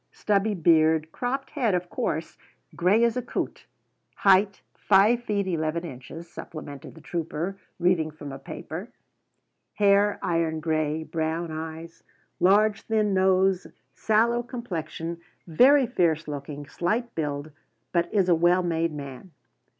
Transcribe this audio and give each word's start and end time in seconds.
Stubby 0.11 0.55
beard. 0.55 1.11
Cropped 1.11 1.51
head, 1.51 1.75
of 1.75 1.87
course. 1.91 2.35
Grey 2.75 3.03
as 3.03 3.15
a 3.15 3.21
coot." 3.21 3.67
"Height 4.15 4.59
5 4.73 5.19
ft. 5.19 5.45
11 5.45 5.85
in.," 5.85 6.23
supplemented 6.23 6.95
the 6.95 7.01
trooper, 7.01 7.59
reading 7.77 8.09
from 8.09 8.31
a 8.31 8.39
paper; 8.39 8.89
"'hair 9.75 10.17
iron 10.23 10.59
grey, 10.59 11.03
brown 11.03 11.51
eyes, 11.51 12.01
large 12.39 12.81
thin 12.81 13.13
nose, 13.13 13.67
sallow 13.93 14.41
complexion, 14.41 15.21
very 15.45 15.85
fierce 15.85 16.27
looking, 16.27 16.65
slight 16.67 17.13
build, 17.13 17.51
but 17.91 18.11
is 18.11 18.27
a 18.27 18.33
well 18.33 18.63
made 18.63 18.91
man.'" 18.91 19.29